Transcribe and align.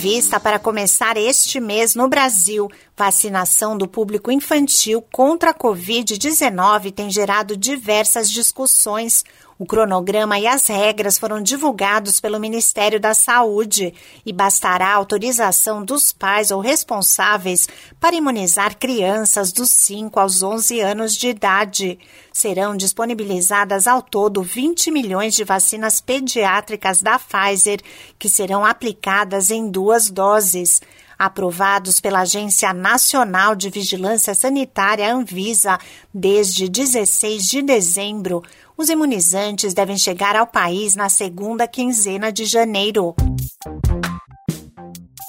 prevista 0.00 0.40
para 0.40 0.58
começar 0.58 1.18
este 1.18 1.60
mês 1.60 1.94
no 1.94 2.08
Brasil. 2.08 2.70
Vacinação 2.96 3.76
do 3.76 3.86
público 3.86 4.32
infantil 4.32 5.04
contra 5.12 5.50
a 5.50 5.54
Covid-19 5.54 6.90
tem 6.90 7.10
gerado 7.10 7.54
diversas 7.54 8.30
discussões. 8.30 9.22
O 9.60 9.66
cronograma 9.66 10.38
e 10.38 10.46
as 10.46 10.66
regras 10.68 11.18
foram 11.18 11.42
divulgados 11.42 12.18
pelo 12.18 12.40
Ministério 12.40 12.98
da 12.98 13.12
Saúde 13.12 13.92
e 14.24 14.32
bastará 14.32 14.86
a 14.86 14.94
autorização 14.94 15.84
dos 15.84 16.12
pais 16.12 16.50
ou 16.50 16.62
responsáveis 16.62 17.68
para 18.00 18.16
imunizar 18.16 18.78
crianças 18.78 19.52
dos 19.52 19.70
5 19.70 20.18
aos 20.18 20.42
11 20.42 20.80
anos 20.80 21.14
de 21.14 21.28
idade. 21.28 21.98
Serão 22.32 22.74
disponibilizadas 22.74 23.86
ao 23.86 24.00
todo 24.00 24.42
20 24.42 24.90
milhões 24.90 25.34
de 25.34 25.44
vacinas 25.44 26.00
pediátricas 26.00 27.02
da 27.02 27.18
Pfizer, 27.18 27.82
que 28.18 28.30
serão 28.30 28.64
aplicadas 28.64 29.50
em 29.50 29.70
duas 29.70 30.08
doses 30.08 30.80
aprovados 31.20 32.00
pela 32.00 32.20
Agência 32.20 32.72
Nacional 32.72 33.54
de 33.54 33.68
Vigilância 33.68 34.34
Sanitária 34.34 35.12
Anvisa 35.12 35.78
desde 36.14 36.66
16 36.66 37.46
de 37.46 37.60
dezembro. 37.60 38.42
Os 38.74 38.88
imunizantes 38.88 39.74
devem 39.74 39.98
chegar 39.98 40.34
ao 40.34 40.46
país 40.46 40.94
na 40.94 41.10
segunda 41.10 41.68
quinzena 41.68 42.32
de 42.32 42.46
janeiro. 42.46 43.14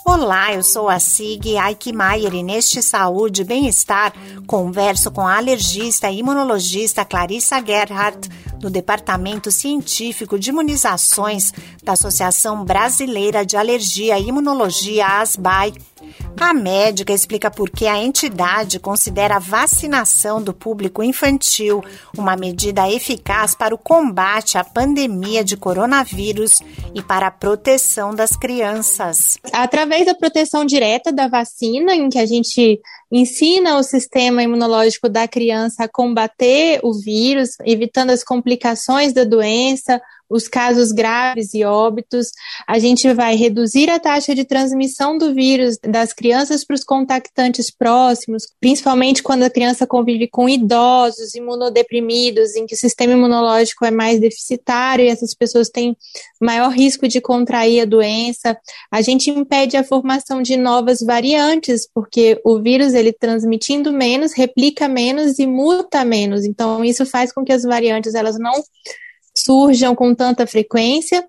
Olá, 0.05 0.53
eu 0.53 0.63
sou 0.63 0.87
a 0.87 0.97
Sig 0.97 1.57
Aikmaier 1.57 2.33
e 2.35 2.41
neste 2.41 2.81
Saúde 2.81 3.41
e 3.41 3.45
Bem-Estar 3.45 4.13
converso 4.47 5.11
com 5.11 5.27
a 5.27 5.35
alergista 5.35 6.09
e 6.09 6.19
imunologista 6.19 7.03
Clarissa 7.03 7.61
Gerhardt 7.61 8.29
do 8.61 8.70
Departamento 8.70 9.51
Científico 9.51 10.39
de 10.39 10.51
Imunizações 10.51 11.51
da 11.83 11.93
Associação 11.93 12.63
Brasileira 12.63 13.45
de 13.45 13.57
Alergia 13.57 14.17
e 14.20 14.27
Imunologia, 14.27 15.05
ASBAI. 15.20 15.73
A 16.43 16.55
médica 16.55 17.13
explica 17.13 17.51
por 17.51 17.70
que 17.70 17.85
a 17.85 18.01
entidade 18.01 18.79
considera 18.79 19.35
a 19.35 19.39
vacinação 19.39 20.41
do 20.41 20.51
público 20.51 21.03
infantil 21.03 21.83
uma 22.17 22.35
medida 22.35 22.89
eficaz 22.89 23.53
para 23.53 23.75
o 23.75 23.77
combate 23.77 24.57
à 24.57 24.63
pandemia 24.63 25.43
de 25.43 25.55
coronavírus 25.55 26.59
e 26.95 27.01
para 27.03 27.27
a 27.27 27.31
proteção 27.31 28.15
das 28.15 28.35
crianças. 28.35 29.37
Através 29.53 30.07
da 30.07 30.15
proteção 30.15 30.65
direta 30.65 31.11
da 31.11 31.27
vacina, 31.27 31.93
em 31.93 32.09
que 32.09 32.17
a 32.17 32.25
gente 32.25 32.81
ensina 33.11 33.77
o 33.77 33.83
sistema 33.83 34.41
imunológico 34.41 35.07
da 35.07 35.27
criança 35.27 35.83
a 35.83 35.87
combater 35.87 36.79
o 36.81 36.91
vírus, 36.91 37.51
evitando 37.63 38.09
as 38.09 38.23
complicações 38.23 39.13
da 39.13 39.23
doença, 39.23 40.01
os 40.32 40.48
casos 40.48 40.91
graves 40.91 41.54
e 41.54 41.63
óbitos. 41.63 42.27
A 42.68 42.79
gente 42.79 43.12
vai 43.13 43.35
reduzir 43.35 43.90
a 43.90 43.99
taxa 43.99 44.34
de 44.34 44.46
transmissão 44.46 45.18
do 45.18 45.34
vírus 45.34 45.77
das 45.84 46.13
crianças 46.13 46.63
para 46.63 46.73
os 46.73 46.84
contactantes 46.84 47.70
próximos, 47.70 48.43
principalmente 48.60 49.21
quando 49.21 49.43
a 49.43 49.49
criança 49.49 49.85
convive 49.85 50.27
com 50.27 50.48
idosos, 50.48 51.35
imunodeprimidos, 51.35 52.55
em 52.55 52.65
que 52.65 52.76
o 52.76 52.77
sistema 52.77 53.13
imunológico 53.13 53.85
é 53.85 53.91
mais 53.91 54.20
deficitário 54.20 55.05
e 55.05 55.10
essas 55.10 55.34
pessoas 55.34 55.70
têm 55.70 55.96
maior 56.40 56.70
risco 56.70 57.07
de 57.07 57.20
contrair 57.20 57.82
a 57.82 57.85
doença. 57.85 58.57
A 58.90 59.01
gente 59.01 59.29
impede 59.29 59.76
a 59.76 59.84
formação 59.84 60.41
de 60.41 60.55
novas 60.55 61.01
variantes, 61.01 61.88
porque 61.93 62.40
o 62.45 62.60
vírus 62.60 62.93
ele 62.93 63.12
transmitindo 63.12 63.91
menos, 63.91 64.34
replica 64.34 64.88
menos 64.88 65.40
e 65.40 65.45
muta 65.45 66.06
menos. 66.06 66.45
Então 66.45 66.84
isso 66.84 67.06
faz 67.06 67.34
com 67.34 67.44
que 67.44 67.51
as 67.51 67.63
variantes 67.63 68.16
elas 68.16 68.40
não 68.40 68.53
surjam 69.35 69.96
com 69.96 70.13
tanta 70.13 70.46
frequência 70.46 71.28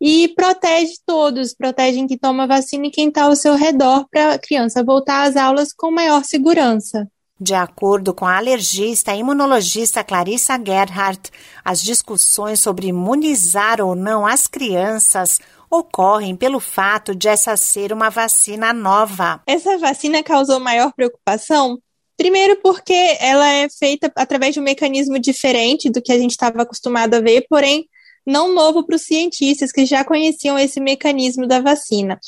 e 0.00 0.28
protege 0.34 0.94
todos, 1.06 1.54
protege 1.54 2.06
quem 2.06 2.18
toma 2.18 2.46
vacina 2.46 2.86
e 2.86 2.90
quem 2.90 3.08
está 3.08 3.24
ao 3.24 3.36
seu 3.36 3.54
redor 3.54 4.06
para 4.10 4.34
a 4.34 4.38
criança 4.38 4.82
voltar 4.82 5.28
às 5.28 5.36
aulas 5.36 5.72
com 5.72 5.90
maior 5.90 6.24
segurança. 6.24 7.06
De 7.38 7.54
acordo 7.54 8.12
com 8.12 8.26
a 8.26 8.36
alergista 8.36 9.14
e 9.14 9.20
imunologista 9.20 10.04
Clarissa 10.04 10.58
Gerhardt, 10.62 11.30
as 11.64 11.82
discussões 11.82 12.60
sobre 12.60 12.88
imunizar 12.88 13.80
ou 13.80 13.94
não 13.94 14.26
as 14.26 14.46
crianças 14.46 15.40
ocorrem 15.70 16.36
pelo 16.36 16.60
fato 16.60 17.14
de 17.14 17.28
essa 17.28 17.56
ser 17.56 17.92
uma 17.92 18.10
vacina 18.10 18.72
nova. 18.72 19.40
Essa 19.46 19.78
vacina 19.78 20.22
causou 20.22 20.60
maior 20.60 20.92
preocupação 20.92 21.78
Primeiro, 22.20 22.60
porque 22.60 23.16
ela 23.18 23.50
é 23.50 23.66
feita 23.70 24.12
através 24.14 24.52
de 24.52 24.60
um 24.60 24.62
mecanismo 24.62 25.18
diferente 25.18 25.88
do 25.88 26.02
que 26.02 26.12
a 26.12 26.18
gente 26.18 26.32
estava 26.32 26.60
acostumado 26.60 27.14
a 27.14 27.20
ver, 27.20 27.46
porém 27.48 27.88
não 28.26 28.52
novo 28.52 28.84
para 28.84 28.96
os 28.96 29.06
cientistas 29.06 29.72
que 29.72 29.86
já 29.86 30.04
conheciam 30.04 30.58
esse 30.58 30.80
mecanismo 30.80 31.46
da 31.46 31.60
vacina. 31.60 32.20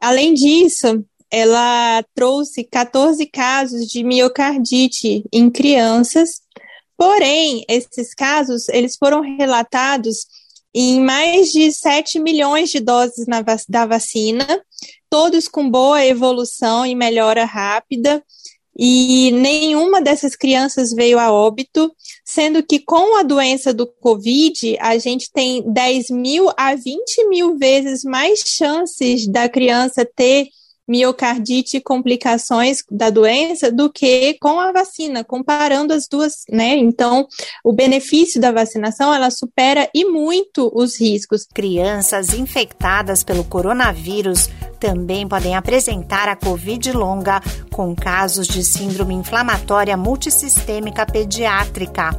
Além 0.00 0.32
disso, 0.32 1.04
ela 1.28 2.04
trouxe 2.14 2.62
14 2.62 3.26
casos 3.26 3.88
de 3.88 4.04
miocardite 4.04 5.24
em 5.32 5.50
crianças, 5.50 6.40
porém, 6.96 7.64
esses 7.68 8.14
casos 8.14 8.68
eles 8.68 8.94
foram 8.96 9.22
relatados 9.22 10.18
em 10.72 11.00
mais 11.00 11.48
de 11.48 11.72
7 11.72 12.20
milhões 12.20 12.70
de 12.70 12.78
doses 12.78 13.26
na, 13.26 13.42
da 13.68 13.86
vacina, 13.86 14.46
todos 15.10 15.48
com 15.48 15.68
boa 15.68 16.06
evolução 16.06 16.86
e 16.86 16.94
melhora 16.94 17.44
rápida 17.44 18.22
e 18.76 19.30
nenhuma 19.32 20.00
dessas 20.00 20.34
crianças 20.34 20.92
veio 20.92 21.18
a 21.18 21.30
óbito, 21.30 21.92
sendo 22.24 22.62
que 22.62 22.78
com 22.78 23.18
a 23.18 23.22
doença 23.22 23.72
do 23.72 23.86
Covid, 23.86 24.76
a 24.80 24.96
gente 24.98 25.30
tem 25.32 25.62
10 25.70 26.10
mil 26.10 26.50
a 26.56 26.74
20 26.74 27.28
mil 27.28 27.58
vezes 27.58 28.02
mais 28.02 28.40
chances 28.40 29.26
da 29.28 29.48
criança 29.48 30.04
ter 30.04 30.48
miocardite 30.88 31.76
e 31.76 31.80
complicações 31.80 32.82
da 32.90 33.10
doença 33.10 33.70
do 33.70 33.90
que 33.90 34.36
com 34.40 34.58
a 34.58 34.72
vacina, 34.72 35.24
comparando 35.24 35.92
as 35.92 36.08
duas, 36.08 36.44
né? 36.50 36.76
Então, 36.76 37.26
o 37.64 37.72
benefício 37.72 38.40
da 38.40 38.50
vacinação, 38.50 39.14
ela 39.14 39.30
supera 39.30 39.88
e 39.94 40.04
muito 40.04 40.70
os 40.74 41.00
riscos. 41.00 41.46
Crianças 41.52 42.34
infectadas 42.34 43.22
pelo 43.22 43.44
coronavírus 43.44 44.48
também 44.80 45.28
podem 45.28 45.54
apresentar 45.54 46.28
a 46.28 46.34
Covid 46.34 46.92
longa, 46.92 47.40
com 47.70 47.94
casos 47.94 48.48
de 48.48 48.64
síndrome 48.64 49.14
inflamatória 49.14 49.96
multissistêmica 49.96 51.06
pediátrica. 51.06 52.10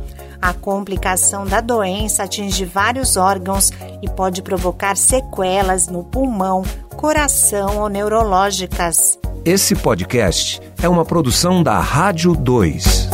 A 0.42 0.54
complicação 0.54 1.46
da 1.46 1.62
doença 1.62 2.24
atinge 2.24 2.66
vários 2.66 3.16
órgãos 3.16 3.72
e 4.02 4.10
pode 4.10 4.42
provocar 4.42 4.98
sequelas 4.98 5.88
no 5.88 6.04
pulmão, 6.04 6.64
coração 7.04 7.80
ou 7.80 7.90
neurológicas. 7.90 9.20
Esse 9.44 9.76
podcast 9.76 10.62
é 10.82 10.88
uma 10.88 11.04
produção 11.04 11.62
da 11.62 11.78
Rádio 11.78 12.34
2. 12.34 13.10